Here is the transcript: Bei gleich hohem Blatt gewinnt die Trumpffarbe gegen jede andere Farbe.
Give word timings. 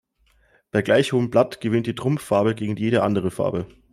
Bei 0.71 0.81
gleich 0.81 1.13
hohem 1.13 1.29
Blatt 1.29 1.61
gewinnt 1.61 1.85
die 1.85 1.93
Trumpffarbe 1.93 2.55
gegen 2.55 2.75
jede 2.75 3.03
andere 3.03 3.29
Farbe. 3.29 3.67